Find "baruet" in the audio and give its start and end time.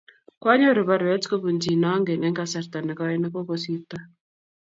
0.89-1.23